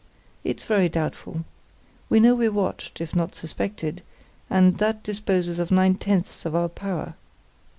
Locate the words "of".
5.59-5.69, 6.43-6.55